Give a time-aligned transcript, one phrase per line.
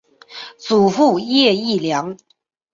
[0.57, 2.17] 祖父叶益良。